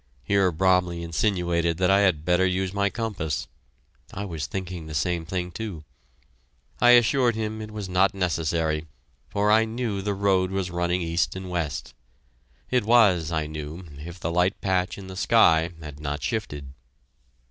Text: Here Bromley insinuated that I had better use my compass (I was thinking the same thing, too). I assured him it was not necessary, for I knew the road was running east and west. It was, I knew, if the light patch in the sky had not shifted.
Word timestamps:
Here 0.23 0.51
Bromley 0.51 1.03
insinuated 1.03 1.77
that 1.77 1.91
I 1.91 1.99
had 1.99 2.25
better 2.25 2.43
use 2.43 2.73
my 2.73 2.89
compass 2.89 3.47
(I 4.11 4.25
was 4.25 4.47
thinking 4.47 4.87
the 4.87 4.95
same 4.95 5.25
thing, 5.27 5.51
too). 5.51 5.83
I 6.79 6.93
assured 6.97 7.35
him 7.35 7.61
it 7.61 7.69
was 7.69 7.87
not 7.87 8.15
necessary, 8.15 8.87
for 9.29 9.51
I 9.51 9.65
knew 9.65 10.01
the 10.01 10.15
road 10.15 10.49
was 10.49 10.71
running 10.71 11.03
east 11.03 11.35
and 11.35 11.51
west. 11.51 11.93
It 12.71 12.83
was, 12.83 13.31
I 13.31 13.45
knew, 13.45 13.85
if 13.99 14.19
the 14.19 14.31
light 14.31 14.59
patch 14.59 14.97
in 14.97 15.05
the 15.05 15.15
sky 15.15 15.69
had 15.79 15.99
not 15.99 16.23
shifted. 16.23 16.73